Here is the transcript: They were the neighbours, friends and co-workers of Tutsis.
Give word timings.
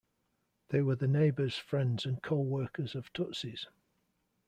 They 0.69 0.81
were 0.81 0.95
the 0.95 1.07
neighbours, 1.07 1.57
friends 1.57 2.07
and 2.07 2.23
co-workers 2.23 2.95
of 2.95 3.13
Tutsis. 3.13 3.67